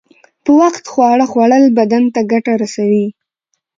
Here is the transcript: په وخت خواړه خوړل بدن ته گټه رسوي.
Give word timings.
په 0.43 0.51
وخت 0.61 0.83
خواړه 0.91 1.25
خوړل 1.31 1.63
بدن 1.79 2.03
ته 2.13 2.19
گټه 2.31 2.53
رسوي. 2.61 3.05